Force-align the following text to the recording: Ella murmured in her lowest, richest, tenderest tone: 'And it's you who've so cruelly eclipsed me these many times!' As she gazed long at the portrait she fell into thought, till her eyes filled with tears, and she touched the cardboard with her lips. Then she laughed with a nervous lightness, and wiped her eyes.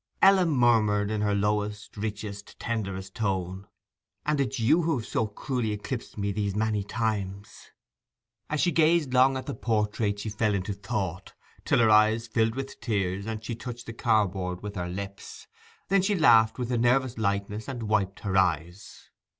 Ella 0.19 0.47
murmured 0.47 1.11
in 1.11 1.21
her 1.21 1.35
lowest, 1.35 1.95
richest, 1.95 2.59
tenderest 2.59 3.13
tone: 3.13 3.67
'And 4.25 4.41
it's 4.41 4.59
you 4.59 4.81
who've 4.81 5.05
so 5.05 5.27
cruelly 5.27 5.73
eclipsed 5.73 6.17
me 6.17 6.31
these 6.31 6.55
many 6.55 6.83
times!' 6.83 7.69
As 8.49 8.61
she 8.61 8.71
gazed 8.71 9.13
long 9.13 9.37
at 9.37 9.45
the 9.45 9.53
portrait 9.53 10.17
she 10.19 10.29
fell 10.31 10.55
into 10.55 10.73
thought, 10.73 11.35
till 11.65 11.77
her 11.77 11.91
eyes 11.91 12.25
filled 12.25 12.55
with 12.55 12.79
tears, 12.81 13.27
and 13.27 13.43
she 13.45 13.53
touched 13.53 13.85
the 13.85 13.93
cardboard 13.93 14.63
with 14.63 14.73
her 14.75 14.89
lips. 14.89 15.45
Then 15.89 16.01
she 16.01 16.15
laughed 16.15 16.57
with 16.57 16.71
a 16.71 16.79
nervous 16.79 17.19
lightness, 17.19 17.67
and 17.67 17.83
wiped 17.83 18.21
her 18.21 18.35
eyes. 18.35 19.11